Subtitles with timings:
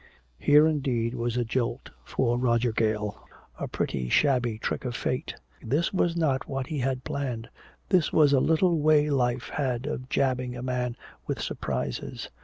[0.39, 3.23] Here indeed was a jolt for Roger Gale,
[3.59, 5.35] a pretty shabby trick of fate.
[5.61, 7.49] This was not what he had planned,
[7.89, 12.31] this was a little way life had of jabbing a man with surprises.